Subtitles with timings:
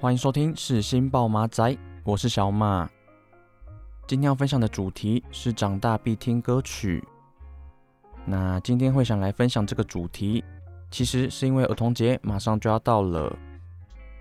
[0.00, 2.88] 欢迎收听是新报马仔，我是小马。
[4.06, 7.02] 今天要分享的主题是长大必听歌曲。
[8.24, 10.44] 那今天会想来分享这个主题。
[10.88, 13.36] 其实是因为儿童节马上就要到了，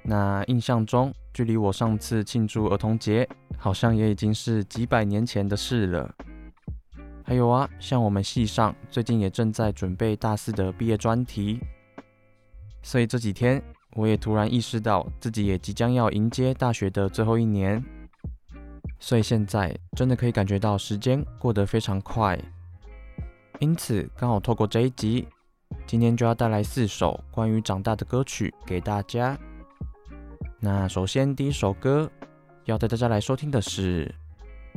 [0.02, 6.12] 那印象中距离我上次庆祝儿童节，好像也已经是几百年前的事了。
[7.24, 11.60] 还有啊，像我们系上最近也正在准备大四的毕业专题，
[12.82, 13.62] 所以这几天
[13.98, 17.84] 我也突然意识到自己也即将要迎接大学的最后一年，
[19.00, 22.40] 所以现在真的可以感觉到时间过得非常快。
[23.60, 25.28] 因此，刚好透过这一集。
[25.86, 29.38] 今天就要带来四首关于长大的歌曲给大家。
[30.60, 32.10] 那首先第一首歌
[32.66, 34.14] 要带大家来收听的是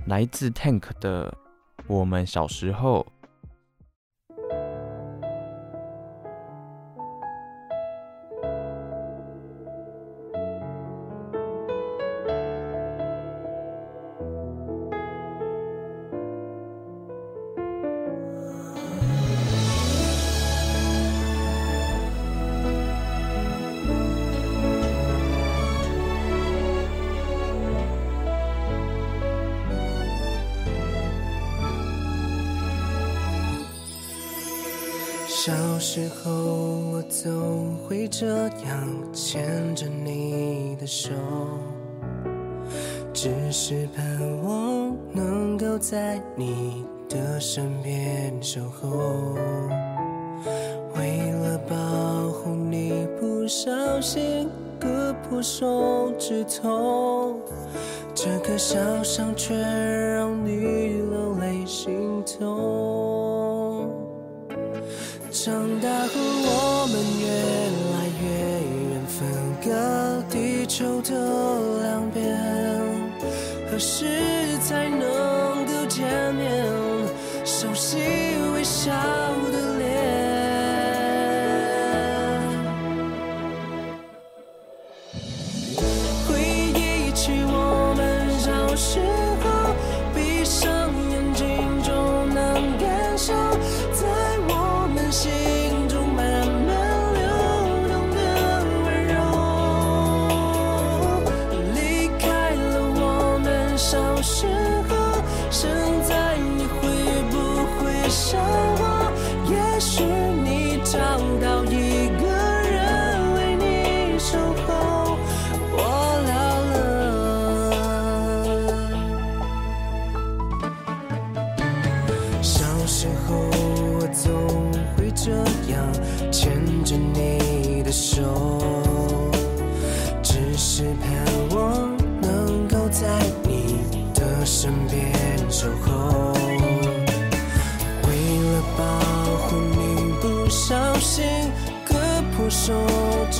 [0.07, 1.31] 来自 Tank 的
[1.87, 3.07] 《我们小时候》。
[35.43, 36.31] 小时候，
[36.93, 41.13] 我总会这样牵着你的手，
[43.11, 44.05] 只是盼
[44.43, 48.91] 望能够在你的身边守候。
[50.99, 54.47] 为了保护你，不小心
[54.79, 57.35] 割破手指头，
[58.15, 63.00] 这个小伤却让你流泪心痛。
[65.43, 67.25] 长大后，我们越
[67.95, 68.29] 来越
[68.91, 69.17] 远，分
[69.65, 71.09] 隔地球的
[71.81, 72.21] 两边，
[73.71, 76.45] 何时才能够见面？
[77.47, 77.97] 熟悉
[78.53, 78.91] 微笑
[79.51, 79.89] 的脸。
[88.77, 88.99] 手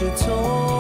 [0.01, 0.80] 是从，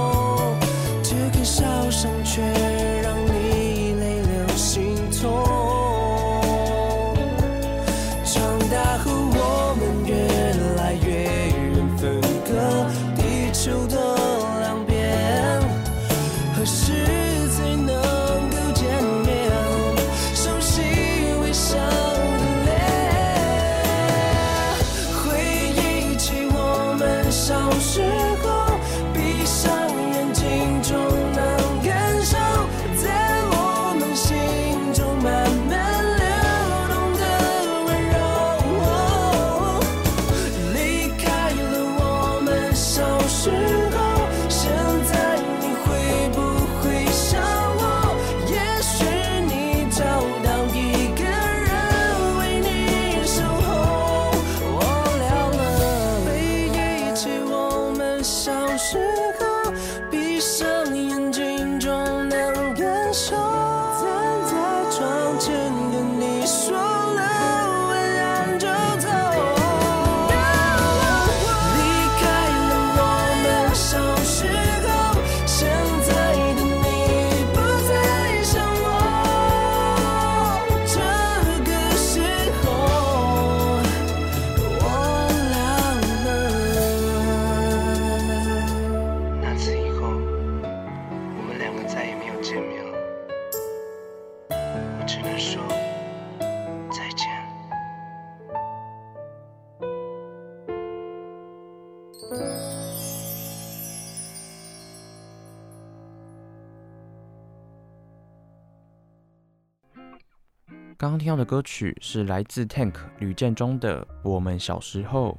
[111.31, 115.39] 听到的歌曲是来自 Tank 吕建中的《我们小时候》。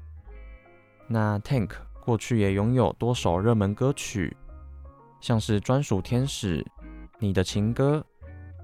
[1.05, 4.33] 那 Tank 过去也拥有多首热门歌曲，
[5.19, 6.65] 像是专属天使、
[7.19, 8.01] 你的情歌，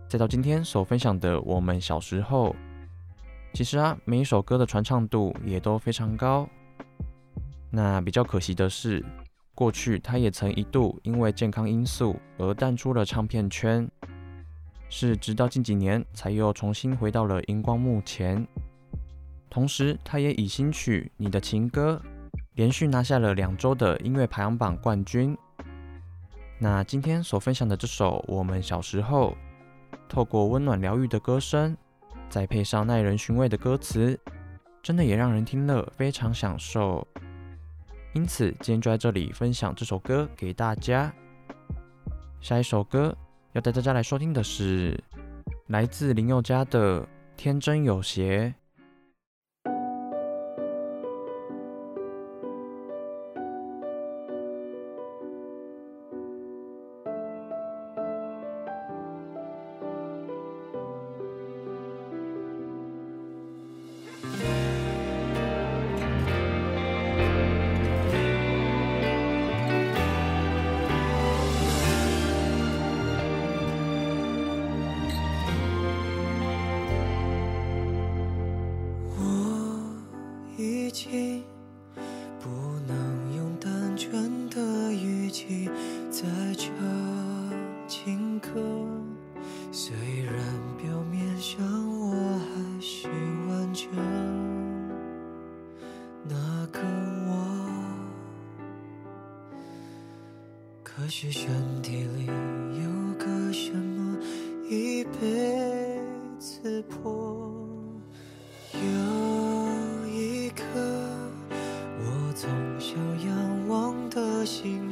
[0.08, 2.52] 再到今天所分享的《我们小时候》。
[3.54, 6.48] 其实啊，每一首歌的传唱度也都非常高。
[7.70, 9.04] 那比较可惜的是，
[9.54, 13.86] 过去他也曾一度因为健康因素而淡出了唱片圈。
[14.90, 18.48] 是直到近几年才又重新回到了荧光幕前，
[19.50, 22.02] 同时他也以新曲《你的情歌》
[22.54, 25.38] 连续拿下了两周的音乐排行榜冠军。
[26.58, 29.38] 那今天所分享的这首《我们小时候》，
[30.08, 31.76] 透过温暖疗愈的歌声，
[32.30, 34.18] 再配上耐人寻味的歌词，
[34.82, 37.06] 真的也让人听了非常享受。
[38.14, 41.14] 因此今天就在这里分享这首歌给大家。
[42.40, 43.16] 下一首歌。
[43.58, 44.96] 要带大家来收听的是
[45.66, 47.02] 来自林宥嘉的
[47.36, 48.50] 《天真有邪》。
[82.40, 82.50] 不
[82.88, 85.70] 能用单纯的语气
[86.10, 86.74] 再唱
[87.88, 88.50] 情歌。
[89.72, 90.34] 虽然
[90.76, 91.62] 表面上
[92.00, 93.08] 我还是
[93.48, 93.88] 完整
[96.24, 96.80] 那个
[97.28, 97.32] 我，
[100.84, 101.67] 可是选。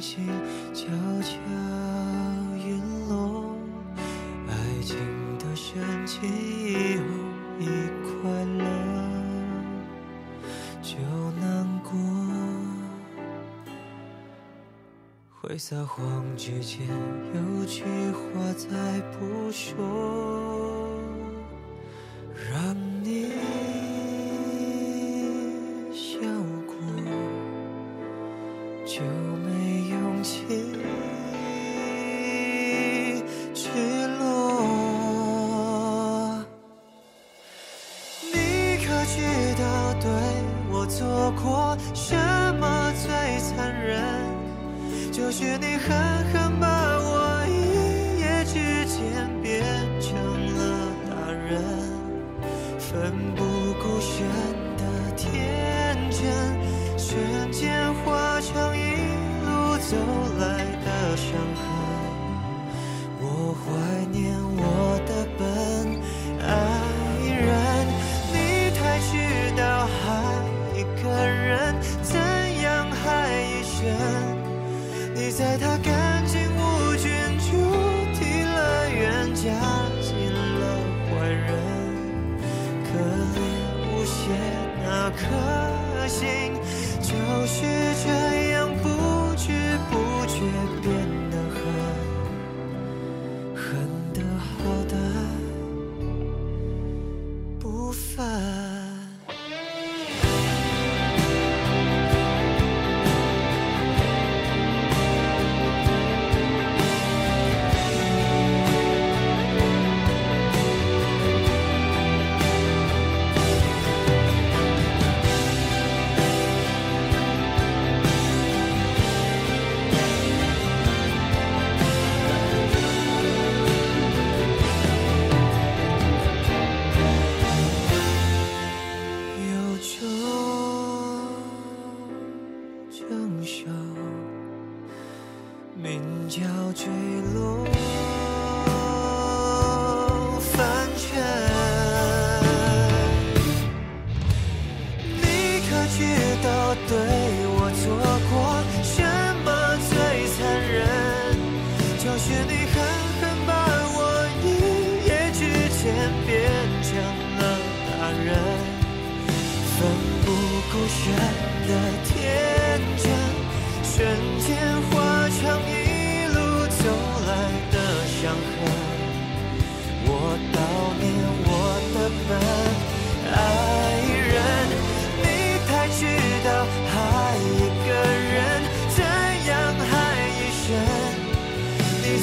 [0.05, 0.23] 星
[0.71, 0.85] 悄
[1.23, 1.35] 悄
[2.63, 2.79] 陨
[3.09, 3.55] 落，
[4.47, 4.53] 爱
[4.83, 4.95] 情
[5.39, 7.03] 的深情以后
[7.59, 7.65] 一
[8.03, 8.29] 快
[8.59, 8.63] 乐
[10.83, 10.95] 就
[11.41, 11.43] 难
[11.81, 11.89] 过。
[15.41, 16.87] 会撒谎之前，
[17.33, 20.84] 有句话再不说，
[59.87, 59.95] 走
[60.39, 61.63] 来的伤痕
[63.21, 64.44] 我怀念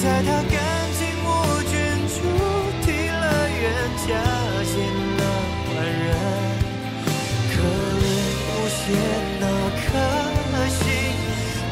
[0.03, 0.59] 在他干
[0.99, 1.27] 净无
[1.71, 1.79] 菌
[2.09, 2.15] 处
[2.85, 3.63] 提了园，
[3.99, 4.09] 加
[4.67, 4.75] 进
[5.17, 5.21] 了
[5.69, 6.11] 万人。
[7.53, 7.55] 可
[8.03, 8.05] 怜
[8.49, 8.83] 无邪
[9.39, 9.45] 那
[9.79, 9.83] 颗
[10.75, 10.83] 心，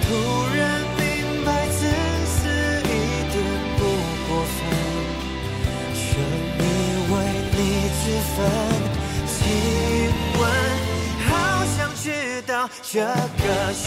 [0.03, 0.09] 突
[0.55, 0.59] 然
[0.97, 1.03] 明
[1.45, 1.79] 白自
[2.25, 2.39] 私
[2.85, 2.89] 一
[3.33, 3.35] 点
[3.77, 3.81] 不
[4.29, 4.59] 过分。
[5.93, 6.07] 生
[6.57, 6.63] 命
[7.11, 7.13] 为
[7.51, 7.59] 你
[7.99, 8.39] 自焚，
[9.27, 9.35] 亲
[10.39, 10.41] 吻，
[11.27, 11.29] 好
[11.77, 12.07] 想知
[12.47, 13.83] 道这个世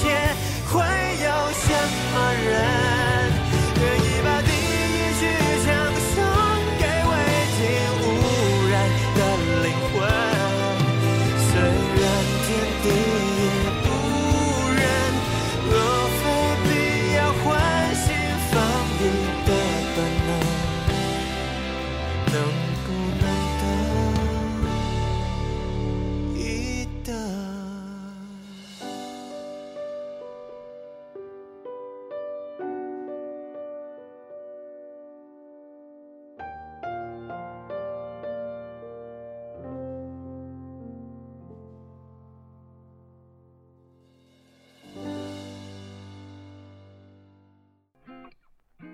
[0.00, 0.06] 界
[0.70, 0.72] 会
[1.24, 1.66] 有什
[2.14, 2.16] 么
[2.48, 3.37] 人。
[3.80, 5.26] 愿意把第一句
[5.64, 5.97] 讲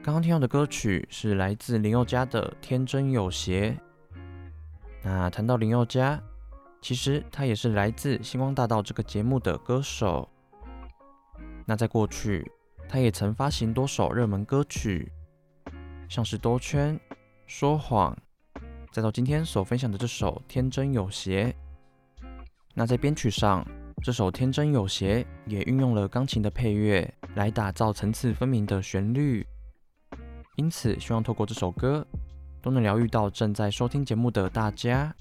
[0.04, 3.70] 刚刚听到的歌曲是来自林宥嘉的《天真有邪》。
[5.02, 6.22] 那谈到林宥嘉，
[6.82, 10.28] 其实他也是来自《星光大道》这个节目的歌手。
[11.64, 12.46] 那在过去，
[12.86, 15.10] 他也曾发行多首热门歌曲，
[16.06, 16.94] 像是《兜圈》、
[17.46, 18.14] 《说谎》，
[18.92, 21.46] 再到今天所分享的这首《天真有邪》。
[22.74, 23.66] 那在编曲上，
[24.02, 29.46] 这首《天真有邪》也运用了钢琴的配乐来打造层次分明的旋律。
[30.56, 32.06] 因此，希望透过这首歌，
[32.62, 35.14] 都能疗愈到正在收听节目的大家。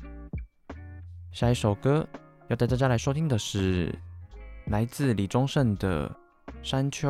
[1.32, 2.08] 下一首歌
[2.50, 3.94] 要带大家来收听的是
[4.68, 6.08] 来自李宗盛的
[6.62, 7.10] 《山丘》。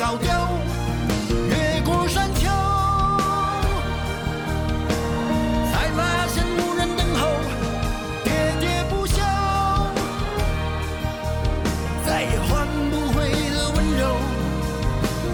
[0.00, 0.26] 己先搞丢。
[1.50, 2.48] 越过山丘，
[5.70, 7.28] 才发现无人等候，
[8.24, 8.28] 喋
[8.60, 9.20] 喋不休，
[12.06, 14.02] 再也换不回的温柔。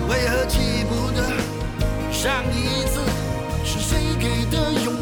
[0.08, 1.22] 为何记不得
[2.10, 3.00] 上一次
[3.64, 4.92] 是谁给的拥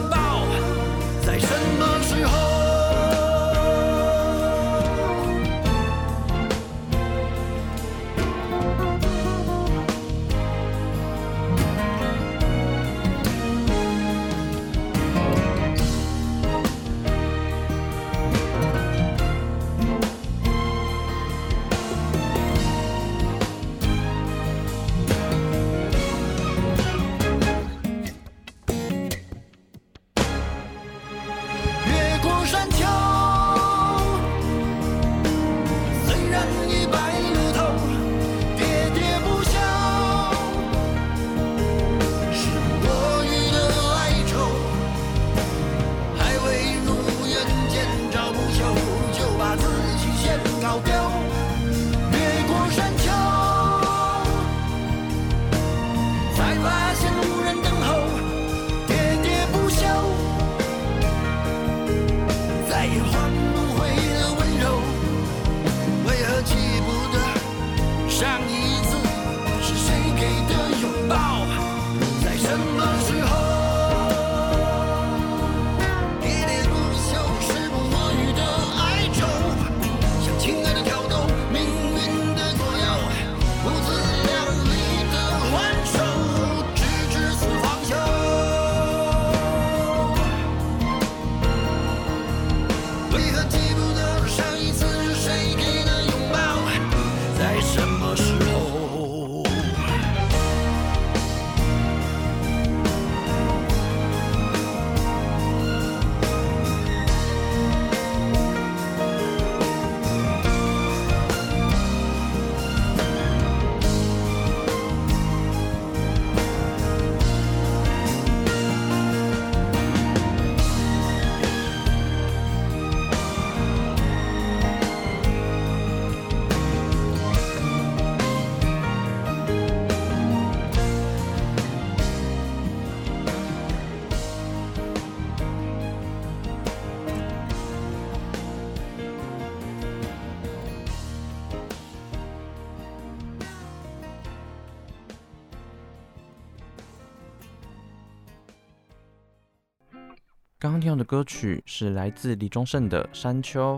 [150.84, 153.76] 刚刚听到的歌曲是来自李宗盛的《山丘》。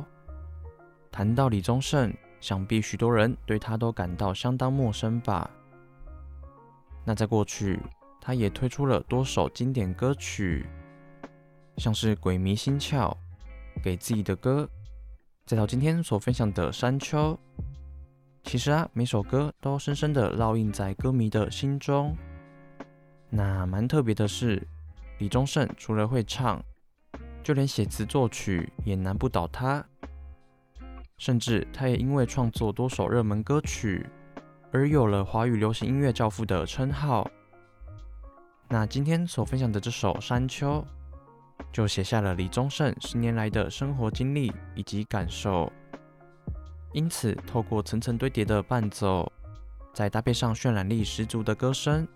[1.12, 5.48] 谈到李宗盛，想必许多人对他都感到相当陌生吧？
[7.04, 7.78] 那在过去，
[8.20, 10.66] 他也推出了多首经典歌曲，
[11.76, 12.96] 像是《鬼迷心窍》、
[13.84, 14.64] 《给自己的歌》，
[15.46, 17.32] 再到今天所分享的《山丘》。
[18.42, 22.16] 其实啊，每首歌都深深的烙印在歌迷的心中。
[23.30, 24.66] 那蛮特别的是，
[25.18, 26.60] 李宗盛除了会唱，
[27.46, 29.86] 就连写词作曲也难不倒他，
[31.16, 34.04] 甚至他也因为创作多首热门歌曲，
[34.72, 37.30] 而有了华语流行音乐教父的称号。
[38.68, 40.84] 那今天所分享的这首《山丘》，
[41.72, 45.72] 就写下了李宗盛十年来的生活经历以及感受。
[46.94, 49.30] 因此，透过层层堆叠的伴奏，
[49.94, 52.08] 再搭配上渲染力十足的歌声，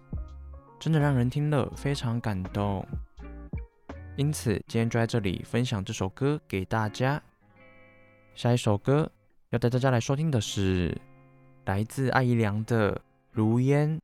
[0.80, 2.84] 真的让人听了非常感动。
[4.20, 7.22] 因此今天就在这里分享这首歌给大家。
[8.34, 9.10] 下一首歌
[9.48, 10.94] 要带大家来收听的是
[11.64, 12.94] 来自艾怡良的
[13.32, 13.98] 《如烟》。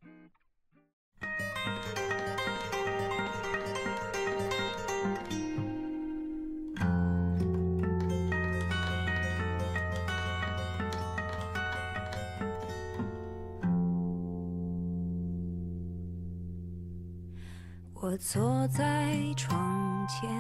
[18.09, 20.31] 我坐在窗前，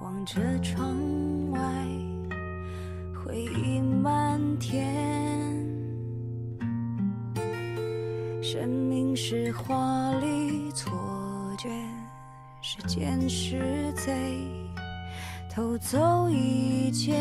[0.00, 0.96] 望着窗
[1.52, 1.60] 外，
[3.14, 4.84] 回忆漫天。
[8.42, 10.90] 生命是华丽错
[11.56, 11.68] 觉，
[12.60, 14.44] 时间是贼，
[15.48, 17.14] 偷走一切。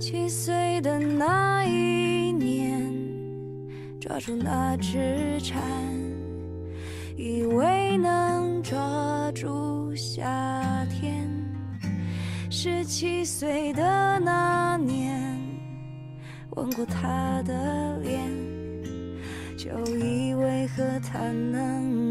[0.00, 1.47] 七岁的那，
[4.18, 5.62] 抓住那只蝉。
[7.16, 11.30] 以为能抓住夏天，
[12.50, 15.38] 十七岁的那年，
[16.56, 18.20] 吻过她的脸，
[19.56, 22.07] 就以为和她能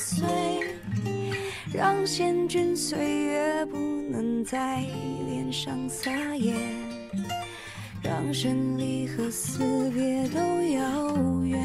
[0.00, 0.26] 碎，
[1.74, 3.76] 让险峻岁月不
[4.10, 4.82] 能在
[5.26, 6.54] 脸上撒野，
[8.02, 11.60] 让生离和死别都遥远，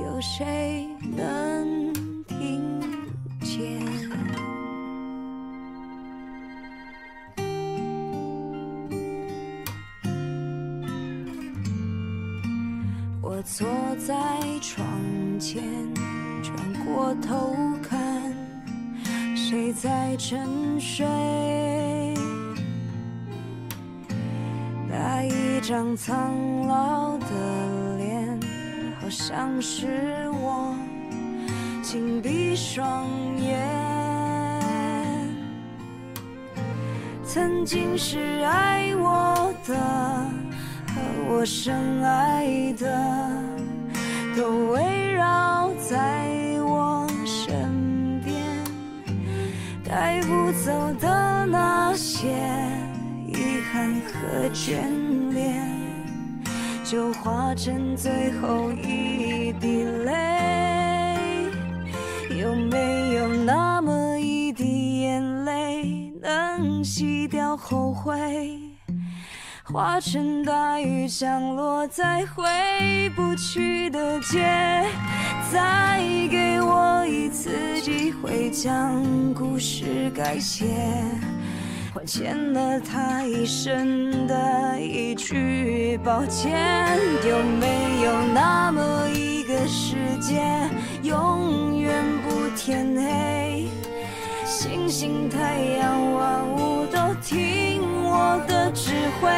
[0.00, 0.77] 有谁
[20.28, 21.06] 沉睡？
[24.86, 28.38] 那一张苍老的脸，
[29.00, 30.74] 好像是我，
[31.80, 33.06] 紧闭双
[33.40, 33.66] 眼。
[37.24, 39.74] 曾经是爱我的
[40.94, 41.00] 和。
[41.30, 43.30] 我深爱的
[44.36, 46.47] 都围绕在
[49.88, 50.70] 带不走
[51.00, 52.28] 的那些
[53.26, 54.82] 遗憾和眷
[55.32, 55.64] 恋，
[56.84, 61.46] 就化成最后一滴泪。
[62.38, 68.67] 有没有那么一滴眼泪，能洗掉后悔？
[69.70, 72.42] 化成大雨降落在回
[73.14, 74.42] 不去的街，
[75.52, 79.04] 再给我一次机会将
[79.34, 80.64] 故事改写，
[81.94, 86.98] 还欠了他一生的一句抱歉。
[87.28, 90.42] 有没有那么一个世界，
[91.02, 93.47] 永远不天黑？
[94.60, 98.90] 星星、太阳、万物都听我的指
[99.20, 99.30] 挥。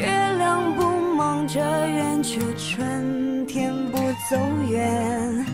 [0.00, 0.06] 月
[0.38, 3.98] 亮不忙着圆，却春天不
[4.30, 4.38] 走
[4.70, 5.44] 远。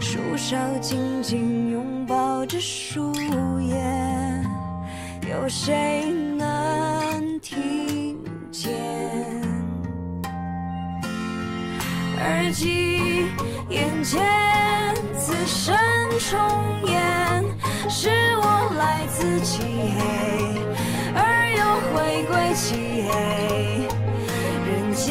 [0.00, 3.14] 树梢紧紧拥抱着树
[3.60, 3.76] 叶，
[5.30, 8.18] 有谁能听
[8.50, 8.72] 见？
[12.18, 13.24] 耳机
[13.68, 14.20] 眼前，
[15.16, 15.72] 此生
[16.18, 17.51] 重演。
[17.88, 20.00] 是我来自漆黑，
[21.14, 21.20] 而
[21.58, 23.88] 又回归漆黑。
[24.66, 25.02] 人间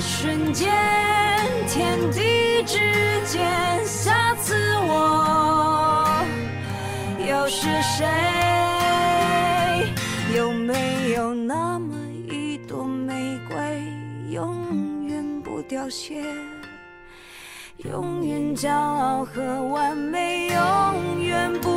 [0.00, 0.70] 瞬间，
[1.68, 2.78] 天地之
[3.26, 3.44] 间，
[3.84, 6.24] 下次我
[7.18, 8.06] 又是谁？
[10.36, 11.96] 有没有那么
[12.28, 13.56] 一朵玫瑰，
[14.30, 16.22] 永远不凋谢？
[17.78, 21.69] 永远骄傲和完美，永远不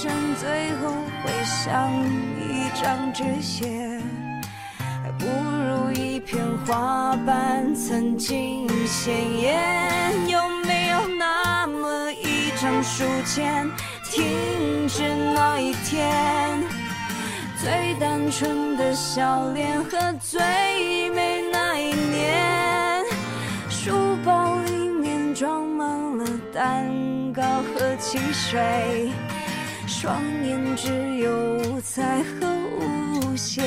[0.00, 0.92] 生最后
[1.24, 1.90] 会像
[2.38, 3.66] 一张纸屑？
[5.02, 10.12] 还不如一片花瓣曾经鲜艳。
[10.28, 13.68] 有没有那么一张书签，
[14.04, 15.02] 停止
[15.34, 16.62] 那一天？
[17.60, 23.04] 最单纯的笑脸和最美那一年，
[23.68, 26.86] 书包里面装满了蛋
[27.32, 29.10] 糕和汽水，
[30.00, 32.46] 双眼只有五彩和
[33.26, 33.66] 无限，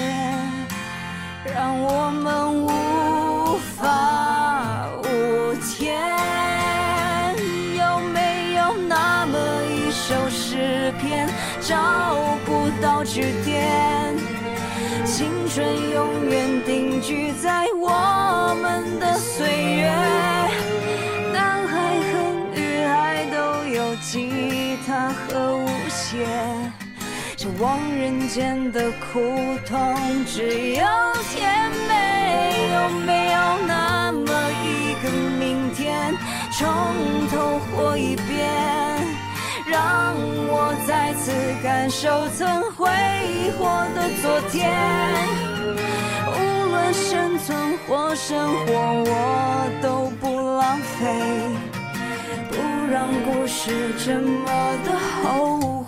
[1.44, 6.00] 让我们无法无天。
[7.76, 11.28] 有没有那么一首诗篇，
[11.60, 12.16] 找
[12.46, 14.16] 不到句点？
[15.04, 19.92] 青春永远定居在我们的岁月，
[21.34, 22.14] 男孩和
[22.56, 25.51] 女孩都有吉他和。
[27.38, 29.20] 就忘人间的苦
[29.66, 30.86] 痛，只有
[31.34, 32.70] 甜美。
[32.74, 36.14] 有没有那么一个明天，
[36.52, 36.68] 从
[37.30, 38.50] 头活一遍，
[39.66, 40.14] 让
[40.48, 41.32] 我再次
[41.64, 42.88] 感受曾挥
[43.58, 44.70] 霍的昨天？
[46.28, 48.74] 无论生存或生活，
[49.08, 50.26] 我都不
[50.58, 51.00] 浪费，
[52.50, 52.56] 不
[52.92, 54.46] 让故事这么
[54.84, 54.92] 的
[55.24, 55.81] 后悔。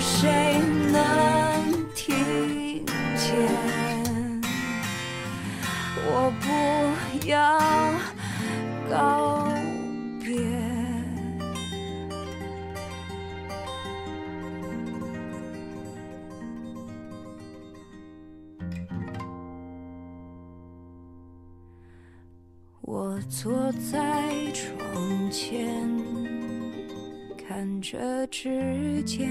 [0.00, 0.60] 谁
[0.92, 2.84] 能听
[3.16, 3.34] 见？
[6.06, 6.46] 我不
[7.26, 7.58] 要
[8.88, 9.48] 告
[10.20, 10.28] 别。
[22.82, 23.96] 我坐在
[24.52, 25.86] 窗前，
[27.48, 29.26] 看着指尖。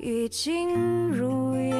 [0.00, 1.76] 已经如愿。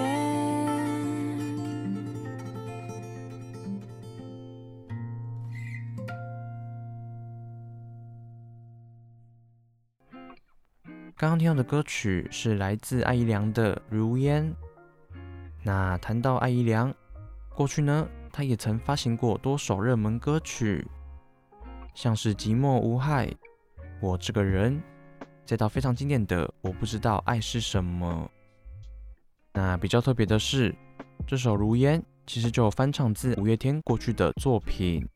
[11.16, 14.44] 刚刚听到的歌曲是来自艾怡良的《如烟》。
[15.64, 16.94] 那谈到艾怡良，
[17.55, 20.87] 过去呢，他也曾发行过多首热门歌曲，
[21.96, 23.26] 像是《寂寞无害》、
[24.02, 24.76] 《我这个人》。
[25.46, 28.30] 再到非常经典的《我不知道爱是什么》，
[29.54, 30.74] 那比较特别的是，
[31.26, 35.09] 这首《如烟》其实就翻唱自五月天过去的作品，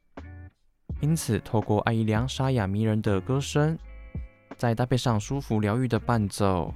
[1.00, 3.76] 因此透过艾怡良沙哑迷人的歌声，
[4.56, 6.72] 再搭配上舒服疗愈的伴奏，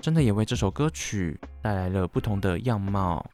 [0.00, 3.24] 真的也为这首歌曲带来了不同的样貌。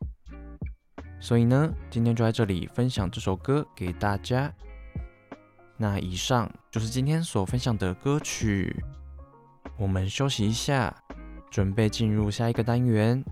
[1.19, 4.53] 所以呢，今天就在这里分享这首歌给大家。
[5.77, 8.75] 那以上就是今天所分享的歌曲。
[9.77, 10.95] 我们休息一下，
[11.51, 13.25] 准备进入下一个单元。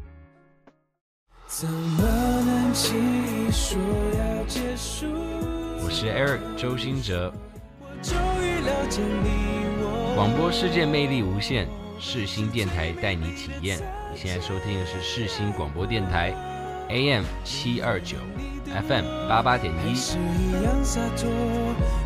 [1.47, 3.79] 怎么能轻易说
[4.19, 5.07] 要结束？
[5.85, 7.33] 我是 Eric 周兴哲。
[7.81, 10.15] 我终于了解你我。
[10.17, 11.69] 广播世界魅力无限，
[12.01, 13.79] 世新电台带你体验。
[14.11, 16.35] 你现在收听的是世新广播电台
[16.89, 18.17] ，AM 七二九
[18.67, 19.95] ，FM 八八点一。
[19.95, 21.29] 是一样洒脱。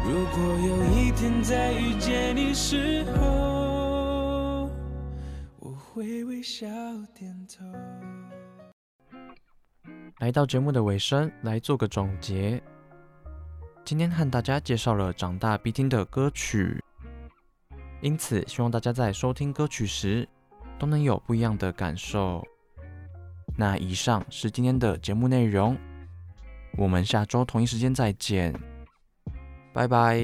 [0.04, 4.68] 如果有一天再遇见你时候。
[5.96, 6.66] 微微笑
[7.14, 7.64] 点头。
[10.18, 12.62] 来到节目的尾声，来做个总结。
[13.82, 16.82] 今天和大家介绍了长大必听的歌曲，
[18.02, 20.28] 因此希望大家在收听歌曲时
[20.78, 22.46] 都能有不一样的感受。
[23.56, 25.78] 那以上是今天的节目内容，
[26.77, 28.53] 我们下周同一时间再见，
[29.73, 30.17] 拜拜。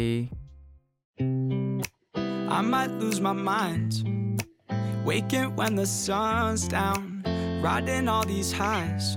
[1.20, 4.04] I might lose my mind.
[5.06, 7.24] Waking when the sun's down,
[7.62, 9.16] riding all these highs,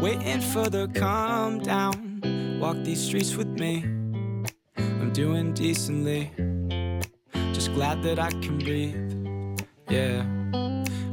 [0.00, 2.20] waiting for the calm down.
[2.60, 3.84] Walk these streets with me,
[4.76, 6.30] I'm doing decently.
[7.52, 8.94] Just glad that I can breathe,
[9.90, 10.24] yeah.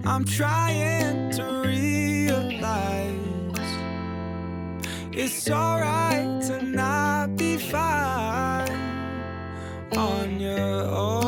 [0.06, 1.55] I'm trying to
[5.19, 8.69] it's alright to not be fine
[9.97, 11.23] on your own.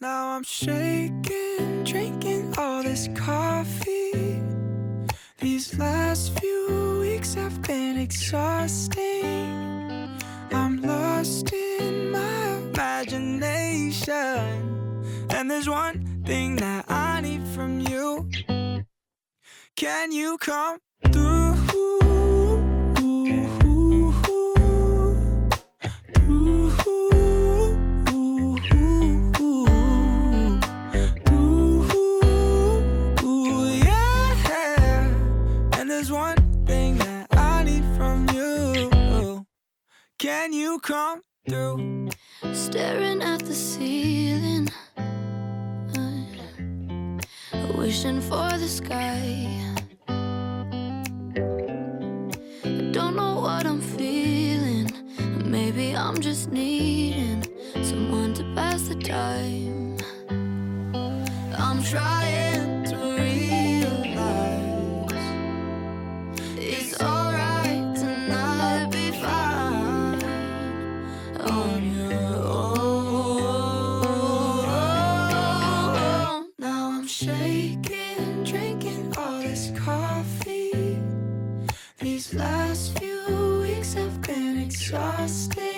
[0.00, 4.42] Now I'm shaking, drinking all this coffee.
[5.38, 8.98] These last few weeks have been exhausting.
[10.50, 14.16] I'm lost in my imagination.
[15.30, 18.29] And there's one thing that I need from you.
[19.80, 20.78] Can you come
[21.10, 21.54] through?
[35.72, 39.46] And there's one thing that I need from you.
[40.18, 42.10] Can you come through?
[42.52, 44.68] Staring at the ceiling,
[47.74, 49.69] wishing for the sky.
[56.10, 57.44] I'm just needing
[57.84, 59.96] someone to pass the time.
[61.56, 64.18] I'm trying to realize
[66.58, 70.24] it's alright to not be fine
[71.38, 72.88] on your own.
[76.58, 80.98] Now I'm shaking, drinking all this coffee.
[82.00, 85.69] These last few weeks have been exhausting.